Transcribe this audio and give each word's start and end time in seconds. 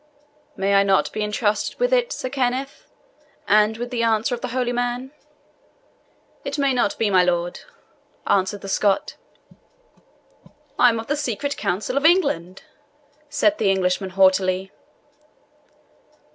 "May 0.55 0.73
I 0.73 0.81
not 0.81 1.11
be 1.13 1.21
entrusted 1.21 1.79
with 1.79 1.93
it, 1.93 2.11
Sir 2.11 2.27
Kenneth, 2.27 2.87
and 3.47 3.77
with 3.77 3.91
the 3.91 4.01
answer 4.01 4.33
of 4.33 4.41
the 4.41 4.47
holy 4.47 4.71
man?" 4.71 5.11
"It 6.43 6.57
may 6.57 6.73
not 6.73 6.97
be, 6.97 7.11
my 7.11 7.23
lord," 7.23 7.59
answered 8.25 8.61
the 8.61 8.67
Scot. 8.67 9.15
"I 10.79 10.89
am 10.89 10.99
of 10.99 11.05
the 11.05 11.15
secret 11.15 11.55
council 11.55 11.97
of 11.97 12.05
England," 12.07 12.63
said 13.29 13.59
the 13.59 13.69
Englishman 13.69 14.09
haughtily. 14.09 14.71